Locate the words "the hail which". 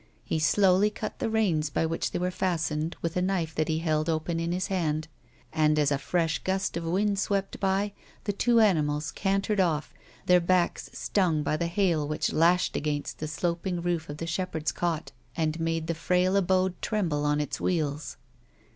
11.55-12.33